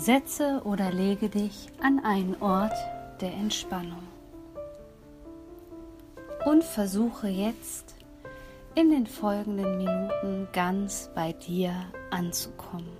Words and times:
Setze 0.00 0.62
oder 0.64 0.90
lege 0.90 1.28
dich 1.28 1.68
an 1.82 2.02
einen 2.02 2.40
Ort 2.40 2.72
der 3.20 3.34
Entspannung 3.34 4.02
und 6.46 6.64
versuche 6.64 7.28
jetzt 7.28 7.96
in 8.74 8.88
den 8.88 9.06
folgenden 9.06 9.76
Minuten 9.76 10.48
ganz 10.54 11.10
bei 11.14 11.34
dir 11.34 11.74
anzukommen. 12.10 12.96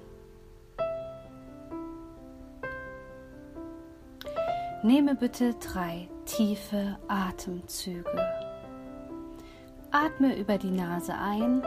Nehme 4.83 5.15
bitte 5.15 5.55
drei 5.55 6.07
tiefe 6.27 6.99
Atemzüge. 7.09 8.29
Atme 9.91 10.37
über 10.39 10.59
die 10.59 10.71
Nase 10.71 11.15
ein 11.15 11.63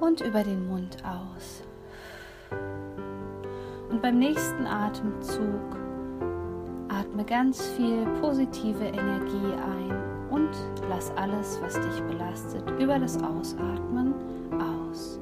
und 0.00 0.20
über 0.20 0.44
den 0.44 0.68
Mund 0.68 0.98
aus. 1.02 1.65
Und 3.96 4.02
beim 4.02 4.18
nächsten 4.18 4.66
Atemzug 4.66 5.74
atme 6.90 7.24
ganz 7.24 7.66
viel 7.68 8.04
positive 8.20 8.84
Energie 8.84 9.54
ein 9.54 10.28
und 10.28 10.50
lass 10.90 11.10
alles, 11.16 11.58
was 11.62 11.80
dich 11.80 12.02
belastet, 12.02 12.70
über 12.78 12.98
das 12.98 13.16
Ausatmen 13.22 14.12
aus. 14.60 15.18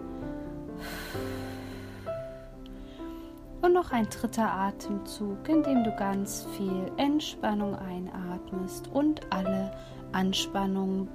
Und 3.62 3.74
noch 3.74 3.92
ein 3.92 4.09
dritter 4.09 4.50
Atemzug, 4.50 5.48
in 5.48 5.62
dem 5.62 5.84
du 5.84 5.95
ganz 5.95 6.45
viel 6.56 6.91
Entspannung 6.97 7.77
einatmest 7.77 8.88
und 8.92 9.20
alle 9.30 9.70
Anspannung 10.11 11.06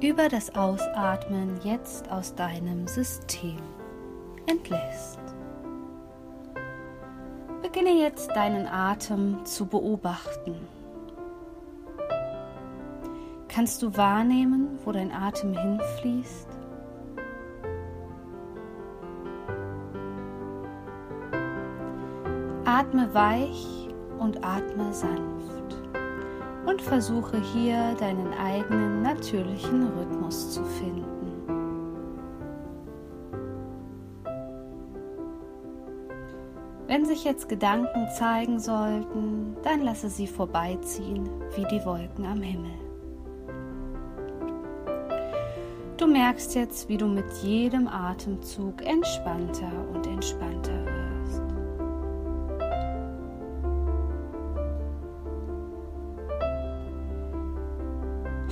über 0.00 0.28
das 0.28 0.54
Ausatmen 0.54 1.58
jetzt 1.64 2.08
aus 2.12 2.32
deinem 2.36 2.86
System 2.86 3.58
entlässt. 4.46 5.21
Beginne 7.72 8.02
jetzt 8.02 8.28
deinen 8.32 8.66
Atem 8.66 9.46
zu 9.46 9.64
beobachten. 9.64 10.56
Kannst 13.48 13.80
du 13.82 13.96
wahrnehmen, 13.96 14.78
wo 14.84 14.92
dein 14.92 15.10
Atem 15.10 15.56
hinfließt? 15.56 16.48
Atme 22.66 23.14
weich 23.14 23.88
und 24.18 24.44
atme 24.44 24.92
sanft 24.92 25.74
und 26.66 26.82
versuche 26.82 27.40
hier 27.40 27.94
deinen 27.94 28.34
eigenen 28.34 29.00
natürlichen 29.00 29.88
Rhythmus 29.96 30.50
zu 30.50 30.62
finden. 30.62 31.21
Wenn 36.92 37.06
sich 37.06 37.24
jetzt 37.24 37.48
Gedanken 37.48 38.06
zeigen 38.10 38.58
sollten, 38.60 39.56
dann 39.62 39.80
lasse 39.80 40.10
sie 40.10 40.26
vorbeiziehen 40.26 41.26
wie 41.56 41.64
die 41.64 41.82
Wolken 41.86 42.26
am 42.26 42.42
Himmel. 42.42 42.74
Du 45.96 46.06
merkst 46.06 46.54
jetzt, 46.54 46.90
wie 46.90 46.98
du 46.98 47.06
mit 47.06 47.24
jedem 47.42 47.88
Atemzug 47.88 48.84
entspannter 48.84 49.72
und 49.94 50.06
entspannter 50.06 50.84
wirst. 50.84 51.40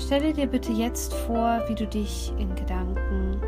Stelle 0.06 0.32
dir 0.32 0.46
bitte 0.46 0.72
jetzt 0.72 1.12
vor, 1.12 1.62
wie 1.68 1.74
du 1.74 1.86
dich 1.86 2.32
in 2.38 2.54
Gedanken 2.54 3.38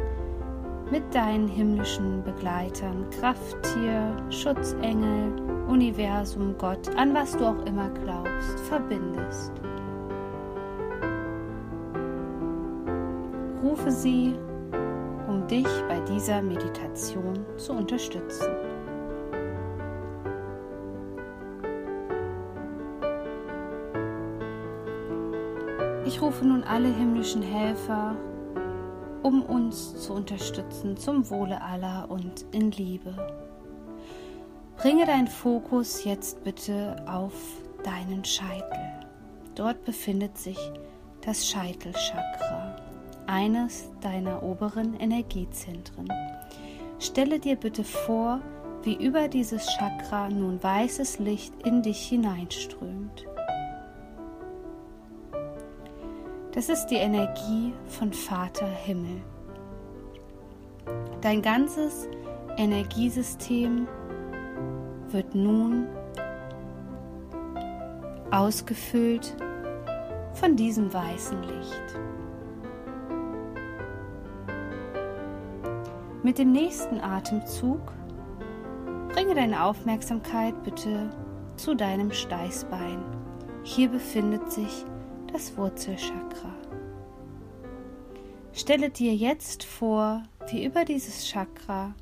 mit 0.93 1.15
deinen 1.15 1.49
himmlischen 1.49 2.23
Begleitern, 2.23 3.09
Krafttier, 3.19 4.15
Schutzengel, 4.29 5.33
Universum, 5.67 6.55
Gott, 6.59 6.87
an 6.99 7.15
was 7.15 7.33
du 7.35 7.47
auch 7.47 7.65
immer 7.65 7.89
glaubst, 7.89 8.61
verbindest. 8.69 9.53
Rufe 13.63 13.91
sie, 13.91 14.35
um 15.29 15.47
dich 15.47 15.67
bei 15.89 15.99
dieser 16.01 16.43
Meditation 16.43 17.39
zu 17.57 17.73
unterstützen. 17.73 18.53
Ich 26.05 26.21
rufe 26.21 26.45
nun 26.45 26.63
alle 26.65 26.89
himmlischen 26.89 27.41
Helfer 27.41 28.15
um 29.23 29.43
uns 29.43 30.03
zu 30.03 30.13
unterstützen 30.15 30.97
zum 30.97 31.29
Wohle 31.31 31.61
aller 31.63 32.11
und 32.11 32.45
in 32.53 32.71
Liebe. 32.73 33.15
Bringe 34.77 35.07
deinen 35.07 35.29
Fokus 35.29 36.05
jetzt 36.05 36.43
bitte 36.45 36.97
auf 37.07 37.35
deinen 37.85 38.25
Scheitel. 38.25 38.81
Dort 39.55 39.85
befindet 39.85 40.37
sich 40.39 40.59
das 41.21 41.49
Scheitelchakra, 41.49 42.77
eines 43.27 43.91
deiner 44.01 44.43
oberen 44.43 44.99
Energiezentren. 44.99 46.09
Stelle 46.99 47.39
dir 47.39 47.57
bitte 47.57 47.85
vor, 47.85 48.41
wie 48.83 48.95
über 48.95 49.29
dieses 49.29 49.67
Chakra 49.67 50.29
nun 50.29 50.63
weißes 50.63 51.19
Licht 51.21 51.55
in 51.65 51.83
dich 51.83 52.09
hineinströmt. 52.09 53.25
Das 56.65 56.79
ist 56.79 56.87
die 56.87 56.95
Energie 56.95 57.75
von 57.89 58.13
Vater 58.13 58.69
Himmel. 58.69 59.21
Dein 61.21 61.43
ganzes 61.43 62.09
Energiesystem 62.57 63.89
wird 65.09 65.35
nun 65.35 65.89
ausgefüllt 68.31 69.35
von 70.35 70.55
diesem 70.55 70.95
weißen 70.95 71.43
Licht. 71.43 71.99
Mit 76.23 76.39
dem 76.39 76.53
nächsten 76.53 77.01
Atemzug 77.01 77.81
bringe 79.09 79.35
deine 79.35 79.65
Aufmerksamkeit 79.65 80.63
bitte 80.63 81.11
zu 81.57 81.75
deinem 81.75 82.13
Steißbein. 82.13 83.03
Hier 83.65 83.89
befindet 83.89 84.53
sich 84.53 84.87
das 85.33 85.57
Wurzelchakra. 85.57 86.55
Stelle 88.53 88.91
dir 88.91 89.15
jetzt 89.15 89.65
vor, 89.65 90.23
wie 90.51 90.65
über 90.65 90.85
dieses 90.85 91.27
Chakra 91.27 91.95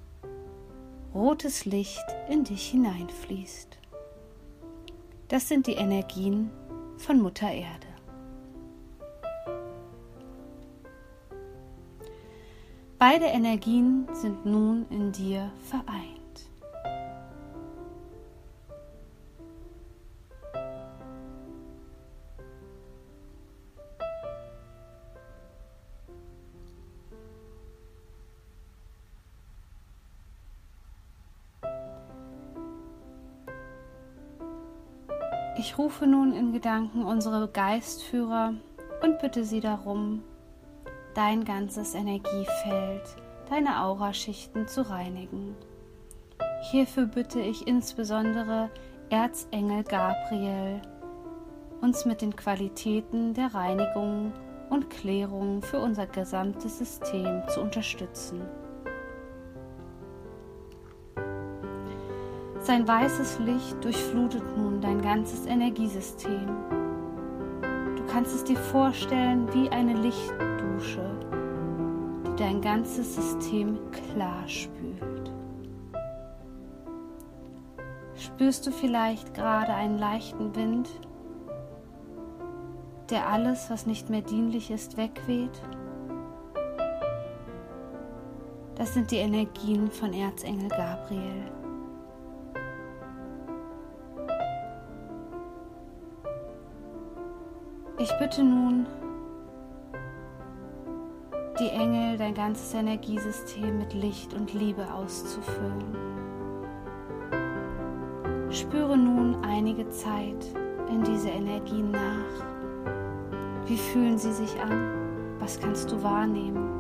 rotes 1.14 1.64
Licht 1.64 2.04
in 2.28 2.44
dich 2.44 2.70
hineinfließt. 2.70 3.78
Das 5.28 5.48
sind 5.48 5.66
die 5.66 5.74
Energien 5.74 6.50
von 6.96 7.20
Mutter 7.20 7.50
Erde. 7.50 7.86
Beide 12.98 13.26
Energien 13.26 14.06
sind 14.12 14.44
nun 14.44 14.86
in 14.90 15.12
dir 15.12 15.50
vereint. 15.68 16.19
Ich 35.60 35.76
rufe 35.76 36.06
nun 36.06 36.32
in 36.32 36.54
Gedanken 36.54 37.04
unsere 37.04 37.46
Geistführer 37.46 38.54
und 39.02 39.18
bitte 39.18 39.44
sie 39.44 39.60
darum, 39.60 40.22
dein 41.12 41.44
ganzes 41.44 41.94
Energiefeld, 41.94 43.02
deine 43.50 43.82
Auraschichten 43.82 44.68
zu 44.68 44.88
reinigen. 44.88 45.54
Hierfür 46.70 47.04
bitte 47.04 47.42
ich 47.42 47.66
insbesondere 47.66 48.70
Erzengel 49.10 49.84
Gabriel, 49.84 50.80
uns 51.82 52.06
mit 52.06 52.22
den 52.22 52.34
Qualitäten 52.34 53.34
der 53.34 53.54
Reinigung 53.54 54.32
und 54.70 54.88
Klärung 54.88 55.60
für 55.60 55.80
unser 55.80 56.06
gesamtes 56.06 56.78
System 56.78 57.42
zu 57.48 57.60
unterstützen. 57.60 58.40
Sein 62.62 62.86
weißes 62.86 63.38
Licht 63.38 63.82
durchflutet 63.82 64.44
nun 64.56 64.82
dein 64.82 65.00
ganzes 65.00 65.46
Energiesystem. 65.46 66.46
Du 67.96 68.04
kannst 68.06 68.34
es 68.34 68.44
dir 68.44 68.58
vorstellen 68.58 69.48
wie 69.54 69.70
eine 69.70 69.94
Lichtdusche, 69.94 71.10
die 72.26 72.36
dein 72.36 72.60
ganzes 72.60 73.14
System 73.14 73.78
klar 73.90 74.46
spült. 74.46 75.32
Spürst 78.14 78.66
du 78.66 78.72
vielleicht 78.72 79.32
gerade 79.32 79.72
einen 79.72 79.98
leichten 79.98 80.54
Wind, 80.54 80.90
der 83.08 83.26
alles, 83.26 83.70
was 83.70 83.86
nicht 83.86 84.10
mehr 84.10 84.22
dienlich 84.22 84.70
ist, 84.70 84.98
wegweht? 84.98 85.62
Das 88.74 88.92
sind 88.92 89.10
die 89.10 89.16
Energien 89.16 89.90
von 89.90 90.12
Erzengel 90.12 90.68
Gabriel. 90.68 91.59
Ich 98.02 98.10
bitte 98.18 98.42
nun 98.42 98.86
die 101.58 101.68
Engel, 101.68 102.16
dein 102.16 102.32
ganzes 102.32 102.72
Energiesystem 102.72 103.76
mit 103.76 103.92
Licht 103.92 104.32
und 104.32 104.54
Liebe 104.54 104.90
auszufüllen. 104.90 105.84
Spüre 108.50 108.96
nun 108.96 109.44
einige 109.44 109.86
Zeit 109.90 110.46
in 110.88 111.04
diese 111.04 111.28
Energien 111.28 111.90
nach. 111.90 112.46
Wie 113.66 113.76
fühlen 113.76 114.16
sie 114.16 114.32
sich 114.32 114.58
an? 114.58 115.36
Was 115.38 115.60
kannst 115.60 115.92
du 115.92 116.02
wahrnehmen? 116.02 116.70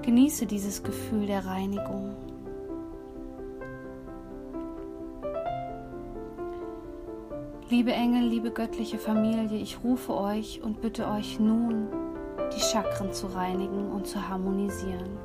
Genieße 0.00 0.46
dieses 0.46 0.82
Gefühl 0.82 1.26
der 1.26 1.44
Reinigung. 1.44 2.11
Liebe 7.72 7.92
Engel, 7.92 8.28
liebe 8.28 8.50
göttliche 8.50 8.98
Familie, 8.98 9.58
ich 9.58 9.82
rufe 9.82 10.12
euch 10.12 10.60
und 10.62 10.82
bitte 10.82 11.08
euch 11.08 11.40
nun, 11.40 11.88
die 12.54 12.60
Chakren 12.60 13.10
zu 13.14 13.28
reinigen 13.28 13.90
und 13.90 14.06
zu 14.06 14.28
harmonisieren. 14.28 15.16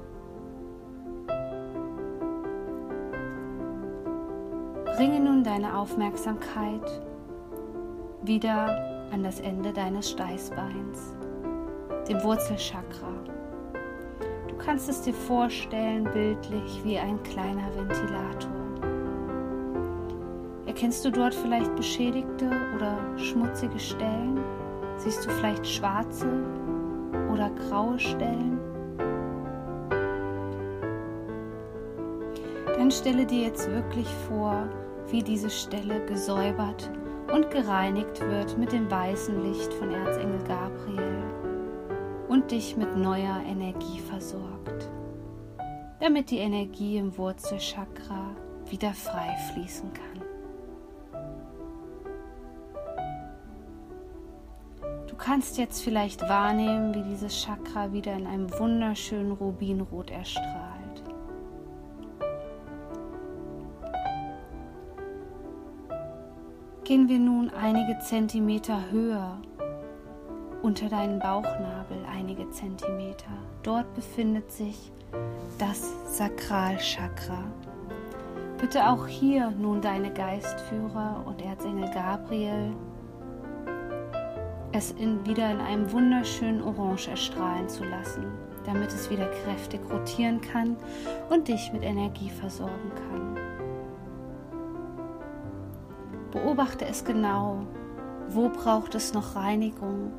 Bringe 4.96 5.20
nun 5.20 5.44
deine 5.44 5.78
Aufmerksamkeit 5.78 7.02
wieder 8.22 9.10
an 9.12 9.24
das 9.24 9.42
Ende 9.42 9.74
deines 9.74 10.10
Steißbeins, 10.12 11.16
dem 12.08 12.24
Wurzelchakra. 12.24 13.12
Du 14.48 14.56
kannst 14.56 14.88
es 14.88 15.02
dir 15.02 15.14
vorstellen, 15.14 16.06
bildlich 16.14 16.82
wie 16.86 16.98
ein 16.98 17.22
kleiner 17.24 17.76
Ventilator. 17.76 18.67
Erkennst 20.78 21.04
du 21.04 21.12
dort 21.12 21.34
vielleicht 21.34 21.76
beschädigte 21.76 22.52
oder 22.76 23.18
schmutzige 23.18 23.80
Stellen? 23.80 24.40
Siehst 24.98 25.26
du 25.26 25.32
vielleicht 25.32 25.66
schwarze 25.66 26.30
oder 27.34 27.50
graue 27.50 27.98
Stellen? 27.98 28.60
Dann 32.78 32.92
stelle 32.92 33.26
dir 33.26 33.42
jetzt 33.42 33.68
wirklich 33.72 34.08
vor, 34.28 34.70
wie 35.10 35.24
diese 35.24 35.50
Stelle 35.50 36.06
gesäubert 36.06 36.92
und 37.34 37.50
gereinigt 37.50 38.22
wird 38.22 38.56
mit 38.60 38.72
dem 38.72 38.92
weißen 38.92 39.52
Licht 39.52 39.74
von 39.74 39.90
Erzengel 39.90 40.44
Gabriel 40.48 41.24
und 42.28 42.52
dich 42.52 42.78
mit 42.78 42.96
neuer 42.96 43.42
Energie 43.48 44.00
versorgt, 44.00 44.92
damit 46.00 46.30
die 46.30 46.38
Energie 46.38 46.98
im 46.98 47.18
Wurzelchakra 47.18 48.36
wieder 48.70 48.94
frei 48.94 49.36
fließen 49.52 49.92
kann. 49.92 50.27
Kannst 55.18 55.58
jetzt 55.58 55.82
vielleicht 55.82 56.22
wahrnehmen, 56.22 56.94
wie 56.94 57.04
dieses 57.04 57.42
Chakra 57.42 57.92
wieder 57.92 58.14
in 58.14 58.28
einem 58.28 58.52
wunderschönen 58.60 59.32
Rubinrot 59.32 60.12
erstrahlt. 60.12 61.04
Gehen 66.84 67.10
wir 67.10 67.20
nun 67.20 67.50
einige 67.50 68.00
Zentimeter 68.00 68.80
höher 68.92 69.42
unter 70.62 70.90
deinen 70.90 71.20
Bauchnabel, 71.20 71.98
einige 72.10 72.50
Zentimeter. 72.52 73.32
Dort 73.64 73.94
befindet 73.94 74.52
sich 74.52 74.92
das 75.60 75.94
Sakralchakra. 76.18 77.44
Bitte 78.58 78.90
auch 78.90 79.06
hier 79.06 79.52
nun 79.52 79.82
deine 79.82 80.12
Geistführer 80.12 81.24
und 81.26 81.42
Erzengel 81.42 81.90
Gabriel 81.92 82.74
es 84.78 84.92
in, 84.92 85.26
wieder 85.26 85.52
in 85.52 85.60
einem 85.60 85.92
wunderschönen 85.92 86.62
Orange 86.62 87.10
erstrahlen 87.10 87.68
zu 87.68 87.84
lassen, 87.84 88.26
damit 88.66 88.94
es 88.94 89.10
wieder 89.10 89.28
kräftig 89.44 89.82
rotieren 89.92 90.40
kann 90.40 90.78
und 91.30 91.48
dich 91.48 91.74
mit 91.74 91.84
Energie 91.84 92.30
versorgen 92.30 92.92
kann. 93.10 93.38
Beobachte 96.32 96.86
es 96.86 97.04
genau. 97.04 97.66
Wo 98.30 98.50
braucht 98.50 98.94
es 98.94 99.14
noch 99.14 99.36
Reinigung? 99.36 100.12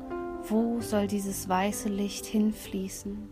Wo 0.43 0.81
soll 0.81 1.07
dieses 1.07 1.47
weiße 1.47 1.89
Licht 1.89 2.25
hinfließen? 2.25 3.29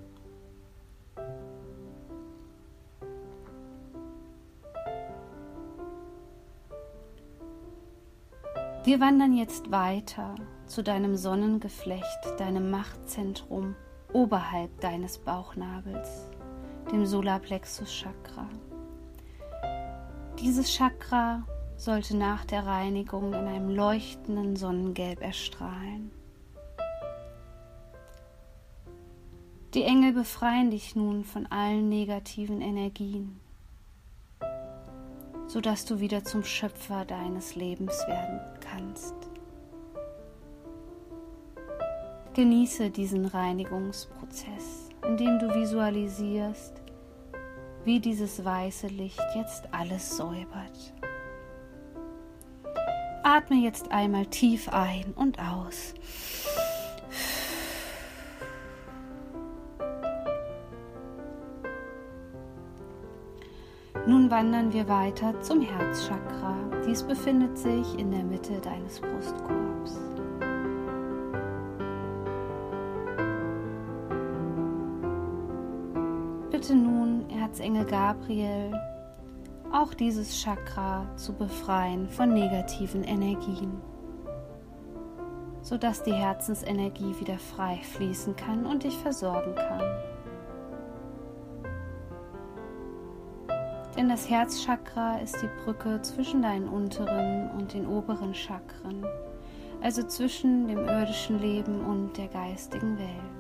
Wir 8.83 9.01
wandern 9.01 9.33
jetzt 9.33 9.69
weiter 9.69 10.35
zu 10.67 10.83
deinem 10.83 11.15
Sonnengeflecht, 11.15 12.19
deinem 12.37 12.69
Machtzentrum 12.69 13.75
oberhalb 14.13 14.79
deines 14.79 15.17
Bauchnabels, 15.17 16.29
dem 16.91 17.05
Solarplexus 17.05 17.89
Chakra. 17.89 18.47
Dieses 20.39 20.69
Chakra 20.71 21.43
sollte 21.75 22.15
nach 22.15 22.45
der 22.45 22.65
Reinigung 22.65 23.33
in 23.33 23.47
einem 23.47 23.69
leuchtenden 23.69 24.55
Sonnengelb 24.55 25.21
erstrahlen. 25.21 26.11
Die 29.73 29.83
Engel 29.83 30.13
befreien 30.13 30.71
dich 30.71 30.95
nun 30.95 31.23
von 31.23 31.45
allen 31.47 31.89
negativen 31.89 32.61
Energien 32.61 33.39
sodass 35.47 35.85
du 35.85 35.99
wieder 35.99 36.23
zum 36.23 36.43
Schöpfer 36.43 37.05
deines 37.05 37.55
Lebens 37.55 38.05
werden 38.07 38.41
kannst. 38.59 39.15
Genieße 42.37 42.91
diesen 42.91 43.25
Reinigungsprozess, 43.25 44.89
indem 45.03 45.39
du 45.39 45.55
visualisierst, 45.55 46.83
wie 47.83 47.99
dieses 47.99 48.45
weiße 48.45 48.85
Licht 48.89 49.23
jetzt 49.35 49.63
alles 49.73 50.15
säubert. 50.15 50.93
Atme 53.23 53.55
jetzt 53.55 53.91
einmal 53.91 54.27
tief 54.27 54.69
ein 54.69 55.13
und 55.15 55.39
aus. 55.39 55.95
Nun 64.05 64.29
wandern 64.29 64.71
wir 64.71 64.87
weiter 64.87 65.41
zum 65.41 65.61
Herzchakra. 65.61 66.55
Dies 66.85 67.01
befindet 67.01 67.57
sich 67.57 67.97
in 67.97 68.11
der 68.11 68.23
Mitte 68.23 68.61
deines 68.61 68.99
Brustkorbs. 68.99 70.16
Bitte 76.59 76.75
nun, 76.75 77.29
Erzengel 77.29 77.85
Gabriel, 77.85 78.73
auch 79.71 79.93
dieses 79.93 80.41
Chakra 80.41 81.05
zu 81.15 81.31
befreien 81.33 82.09
von 82.09 82.33
negativen 82.33 83.03
Energien, 83.03 83.79
sodass 85.61 86.01
die 86.01 86.15
Herzensenergie 86.15 87.13
wieder 87.19 87.37
frei 87.37 87.79
fließen 87.93 88.35
kann 88.35 88.65
und 88.65 88.83
dich 88.85 88.97
versorgen 88.97 89.53
kann. 89.53 89.83
Denn 93.95 94.09
das 94.09 94.27
Herzchakra 94.27 95.19
ist 95.19 95.39
die 95.39 95.63
Brücke 95.63 96.01
zwischen 96.01 96.41
deinen 96.41 96.69
unteren 96.69 97.51
und 97.51 97.71
den 97.71 97.85
oberen 97.85 98.33
Chakren, 98.33 99.05
also 99.83 100.01
zwischen 100.01 100.67
dem 100.67 100.87
irdischen 100.87 101.39
Leben 101.39 101.81
und 101.81 102.17
der 102.17 102.29
geistigen 102.29 102.97
Welt. 102.97 103.36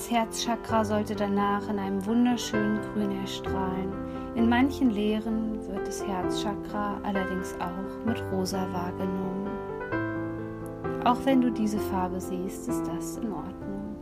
Das 0.00 0.10
Herzchakra 0.10 0.82
sollte 0.82 1.14
danach 1.14 1.68
in 1.68 1.78
einem 1.78 2.06
wunderschönen 2.06 2.80
Grün 2.80 3.20
erstrahlen. 3.20 3.92
In 4.34 4.48
manchen 4.48 4.88
Lehren 4.92 5.60
wird 5.68 5.86
das 5.86 6.02
Herzchakra 6.06 6.98
allerdings 7.02 7.54
auch 7.60 8.06
mit 8.06 8.18
rosa 8.32 8.66
wahrgenommen. 8.72 9.50
Auch 11.04 11.18
wenn 11.26 11.42
du 11.42 11.50
diese 11.50 11.78
Farbe 11.78 12.18
siehst, 12.18 12.66
ist 12.70 12.86
das 12.86 13.18
in 13.18 13.30
Ordnung. 13.30 13.96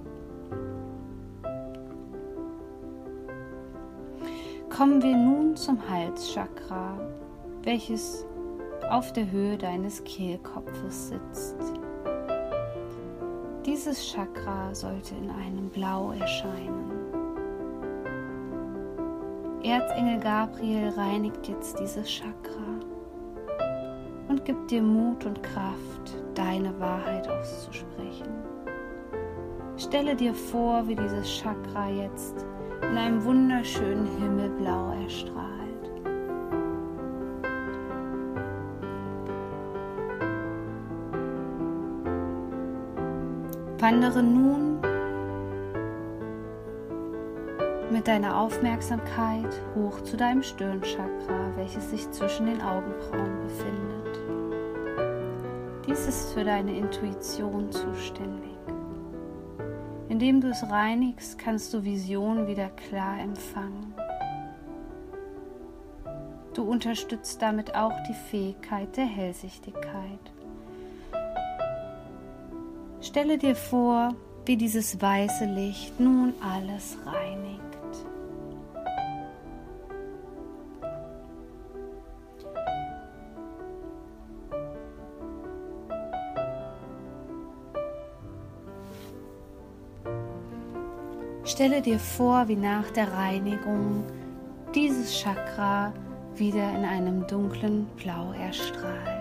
kommen 4.70 5.02
wir 5.02 5.16
nun 5.16 5.56
zum 5.56 5.80
Halschakra, 5.90 6.96
welches 7.64 8.24
auf 8.88 9.12
der 9.12 9.28
Höhe 9.32 9.58
deines 9.58 10.04
Kehlkopfes 10.04 11.08
sitzt. 11.08 11.56
Dieses 13.68 14.12
Chakra 14.12 14.74
sollte 14.74 15.14
in 15.14 15.28
einem 15.28 15.68
Blau 15.68 16.12
erscheinen. 16.12 16.90
Erzengel 19.62 20.18
Gabriel 20.20 20.88
reinigt 20.96 21.46
jetzt 21.46 21.78
dieses 21.78 22.08
Chakra 22.08 22.80
und 24.28 24.42
gibt 24.46 24.70
dir 24.70 24.80
Mut 24.80 25.26
und 25.26 25.42
Kraft, 25.42 26.16
deine 26.34 26.80
Wahrheit 26.80 27.28
auszusprechen. 27.28 28.28
Stelle 29.76 30.16
dir 30.16 30.32
vor, 30.32 30.88
wie 30.88 30.96
dieses 30.96 31.28
Chakra 31.28 31.90
jetzt 31.90 32.46
in 32.80 32.96
einem 32.96 33.22
wunderschönen 33.22 34.06
Himmelblau 34.18 34.92
erstrahlt. 35.02 35.67
Wandere 43.80 44.24
nun 44.24 44.80
mit 47.92 48.08
deiner 48.08 48.36
Aufmerksamkeit 48.36 49.46
hoch 49.76 50.00
zu 50.00 50.16
deinem 50.16 50.42
Stirnchakra, 50.42 51.52
welches 51.54 51.90
sich 51.90 52.10
zwischen 52.10 52.46
den 52.46 52.60
Augenbrauen 52.60 53.40
befindet. 53.42 54.18
Dies 55.86 56.08
ist 56.08 56.32
für 56.32 56.42
deine 56.42 56.76
Intuition 56.76 57.70
zuständig. 57.70 58.58
Indem 60.08 60.40
du 60.40 60.48
es 60.48 60.64
reinigst, 60.68 61.38
kannst 61.38 61.72
du 61.72 61.84
Visionen 61.84 62.48
wieder 62.48 62.70
klar 62.70 63.20
empfangen. 63.20 63.94
Du 66.52 66.64
unterstützt 66.64 67.40
damit 67.40 67.76
auch 67.76 67.94
die 68.08 68.14
Fähigkeit 68.28 68.96
der 68.96 69.06
Hellsichtigkeit. 69.06 70.32
Stelle 73.08 73.38
dir 73.38 73.56
vor, 73.56 74.14
wie 74.44 74.58
dieses 74.58 75.00
weiße 75.00 75.46
Licht 75.46 75.98
nun 75.98 76.34
alles 76.42 76.98
reinigt. 77.06 77.62
Stelle 91.44 91.80
dir 91.80 91.98
vor, 91.98 92.46
wie 92.48 92.56
nach 92.56 92.90
der 92.90 93.10
Reinigung 93.10 94.04
dieses 94.74 95.18
Chakra 95.18 95.94
wieder 96.36 96.70
in 96.76 96.84
einem 96.84 97.26
dunklen 97.26 97.86
Blau 97.96 98.32
erstrahlt. 98.32 99.17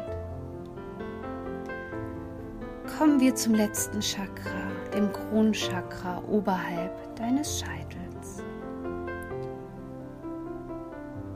Kommen 2.97 3.19
wir 3.19 3.35
zum 3.35 3.53
letzten 3.53 3.99
Chakra, 3.99 4.71
dem 4.91 5.13
Kronchakra 5.13 6.23
oberhalb 6.27 7.15
deines 7.15 7.59
Scheitels. 7.59 8.43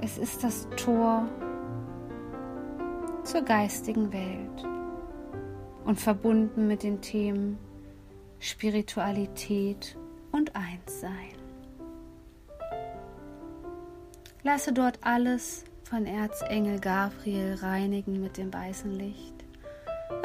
Es 0.02 0.18
ist 0.18 0.44
das 0.44 0.68
Tor 0.76 1.28
zur 3.24 3.44
geistigen 3.44 4.12
Welt 4.12 4.66
und 5.86 6.00
verbunden 6.00 6.68
mit 6.68 6.82
den 6.82 7.00
Themen 7.00 7.60
Spiritualität 8.40 9.96
und 10.32 10.56
Einssein. 10.56 11.38
Lasse 14.42 14.74
dort 14.74 14.98
alles 15.02 15.64
von 15.84 16.08
Erzengel 16.08 16.80
Gabriel 16.80 17.54
reinigen 17.62 18.20
mit 18.20 18.38
dem 18.38 18.52
weißen 18.52 18.90
Licht, 18.90 19.41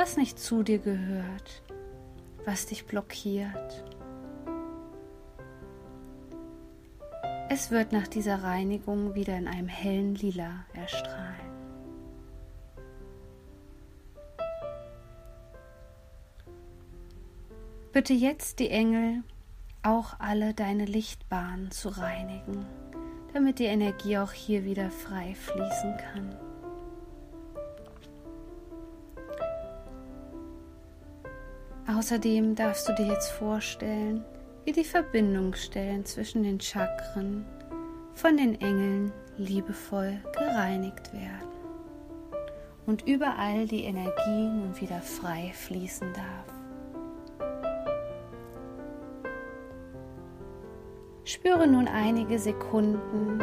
was 0.06 0.16
nicht 0.16 0.38
zu 0.38 0.62
dir 0.62 0.78
gehört, 0.78 1.64
was 2.44 2.66
dich 2.66 2.86
blockiert. 2.86 3.84
Es 7.50 7.72
wird 7.72 7.90
nach 7.90 8.06
dieser 8.06 8.44
Reinigung 8.44 9.16
wieder 9.16 9.36
in 9.36 9.48
einem 9.48 9.66
hellen 9.66 10.14
Lila 10.14 10.64
erstrahlen. 10.74 11.50
Bitte 17.92 18.12
jetzt 18.12 18.60
die 18.60 18.70
Engel 18.70 19.24
auch 19.82 20.20
alle 20.20 20.54
deine 20.54 20.84
Lichtbahnen 20.84 21.72
zu 21.72 21.88
reinigen, 21.88 22.64
damit 23.34 23.58
die 23.58 23.64
Energie 23.64 24.18
auch 24.18 24.30
hier 24.30 24.64
wieder 24.64 24.88
frei 24.92 25.34
fließen 25.34 25.96
kann. 25.96 26.45
Außerdem 31.88 32.56
darfst 32.56 32.88
du 32.88 32.94
dir 32.94 33.06
jetzt 33.06 33.30
vorstellen, 33.30 34.24
wie 34.64 34.72
die 34.72 34.84
Verbindungsstellen 34.84 36.04
zwischen 36.04 36.42
den 36.42 36.60
Chakren 36.60 37.46
von 38.14 38.36
den 38.36 38.60
Engeln 38.60 39.12
liebevoll 39.36 40.18
gereinigt 40.32 41.12
werden 41.12 41.48
und 42.86 43.06
überall 43.06 43.66
die 43.66 43.84
Energie 43.84 44.48
nun 44.48 44.80
wieder 44.80 45.00
frei 45.00 45.52
fließen 45.54 46.12
darf. 46.12 46.56
Spüre 51.24 51.66
nun 51.66 51.86
einige 51.86 52.38
Sekunden 52.38 53.38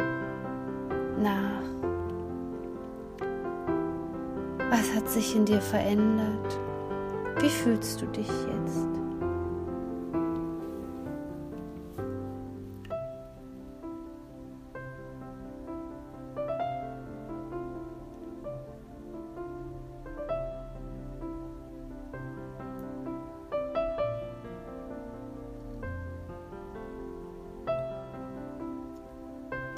nach. 1.22 1.62
Was 4.70 4.94
hat 4.94 5.08
sich 5.08 5.34
in 5.34 5.44
dir 5.46 5.60
verändert? 5.60 6.63
Wie 7.40 7.48
fühlst 7.48 8.00
du 8.00 8.06
dich 8.06 8.28
jetzt? 8.28 8.88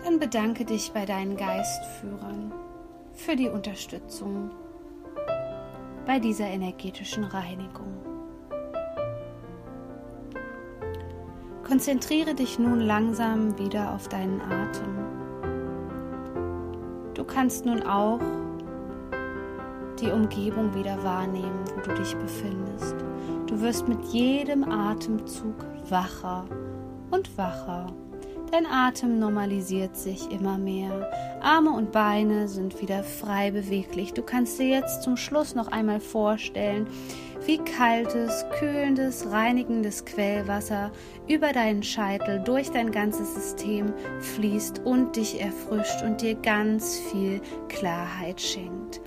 Dann 0.05 0.21
bedanke 0.21 0.65
dich 0.65 0.93
bei 0.93 1.05
deinen 1.05 1.37
Geistführern 1.37 2.53
für 3.13 3.35
die 3.35 3.49
Unterstützung 3.49 4.51
bei 6.07 6.21
dieser 6.21 6.47
energetischen 6.47 7.25
Reinigung. 7.25 7.93
Konzentriere 11.67 12.35
dich 12.35 12.61
nun 12.61 12.81
langsam 12.81 13.59
wieder 13.59 13.93
auf 13.93 14.09
deinen 14.09 14.41
Atem. 14.41 14.97
Du 17.15 17.25
kannst 17.25 17.67
nun 17.67 17.83
auch 17.83 18.21
die 20.01 20.11
Umgebung 20.11 20.73
wieder 20.75 21.03
wahrnehmen, 21.03 21.65
wo 21.75 21.81
du 21.81 21.95
dich 21.95 22.15
befindest. 22.17 22.95
Du 23.47 23.61
wirst 23.61 23.89
mit 23.89 24.05
jedem 24.05 24.63
Atemzug 24.63 25.57
wacher 25.89 26.45
und 27.11 27.37
wacher 27.37 27.87
Dein 28.53 28.67
Atem 28.67 29.19
normalisiert 29.19 29.97
sich 29.97 30.31
immer 30.31 30.57
mehr. 30.57 31.11
Arme 31.43 31.71
und 31.71 31.93
Beine 31.93 32.49
sind 32.49 32.81
wieder 32.81 33.03
frei 33.03 33.51
beweglich. 33.51 34.15
Du 34.15 34.23
kannst 34.23 34.59
dir 34.59 34.69
jetzt 34.69 35.03
zum 35.03 35.17
Schluss 35.17 35.55
noch 35.55 35.69
einmal 35.69 36.01
vorstellen, 36.01 36.87
wie 37.45 37.59
kaltes, 37.59 38.45
kühlendes, 38.59 39.31
reinigendes 39.31 40.05
Quellwasser 40.05 40.93
über 41.29 41.53
deinen 41.53 41.83
Scheitel 41.83 42.41
durch 42.45 42.71
dein 42.71 42.93
ganzes 42.93 43.35
System 43.35 43.93
fließt 44.21 44.81
und 44.85 45.17
dich 45.17 45.41
erfrischt 45.41 46.03
und 46.03 46.23
dir 46.23 46.37
ganz 46.37 46.99
viel 46.99 47.41
Klarheit 47.69 48.41
schenkt. 48.41 49.01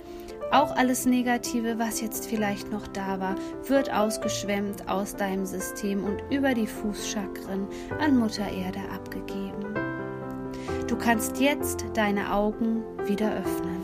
Auch 0.50 0.74
alles 0.74 1.06
Negative, 1.06 1.78
was 1.78 2.00
jetzt 2.00 2.26
vielleicht 2.26 2.72
noch 2.72 2.88
da 2.88 3.20
war, 3.20 3.36
wird 3.68 3.92
ausgeschwemmt 3.92 4.88
aus 4.88 5.14
deinem 5.14 5.46
System 5.46 6.02
und 6.02 6.22
über 6.28 6.54
die 6.54 6.66
Fußchakren 6.66 7.68
an 8.00 8.18
Mutter 8.18 8.50
Erde 8.50 8.80
abgegeben. 8.92 9.74
Du 10.88 10.96
kannst 10.96 11.38
jetzt 11.40 11.84
deine 11.94 12.34
Augen 12.34 12.82
wieder 13.06 13.32
öffnen. 13.32 13.79